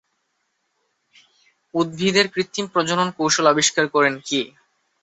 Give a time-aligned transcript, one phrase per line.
[1.73, 4.41] উদ্ভিদের কৃত্রিম প্রজনন কৌশল আবিষ্কার করেন কে?